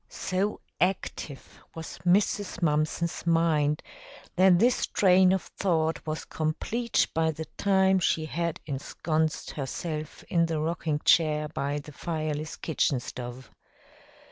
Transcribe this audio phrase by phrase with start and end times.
[0.09, 2.59] So active was Mrs.
[2.63, 3.83] Mumpson's mind
[4.35, 10.47] that this train of thought was complete by the time she had ensconced herself in
[10.47, 13.51] the rocking chair by the fireless kitchen stove.